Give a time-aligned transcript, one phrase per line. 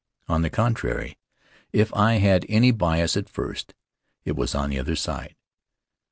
[0.27, 1.19] On the contrary,
[1.71, 3.75] if I had any bias at first,
[4.25, 5.35] it was on the other side.